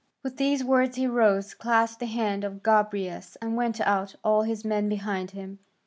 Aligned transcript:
With 0.23 0.37
these 0.37 0.63
words 0.63 0.95
he 0.97 1.05
rose, 1.05 1.53
clasped 1.53 1.99
the 1.99 2.07
hand 2.07 2.43
of 2.43 2.63
Gobryas, 2.63 3.37
and 3.39 3.55
went 3.55 3.79
out, 3.79 4.15
all 4.23 4.41
his 4.41 4.65
men 4.65 4.89
behind 4.89 5.29
him. 5.29 5.59